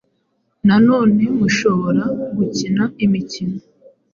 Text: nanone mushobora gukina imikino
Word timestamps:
nanone 0.67 1.23
mushobora 1.39 2.03
gukina 2.37 2.83
imikino 3.05 3.57